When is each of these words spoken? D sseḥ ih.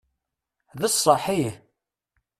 D 0.79 0.81
sseḥ 0.93 1.23
ih. 1.39 1.49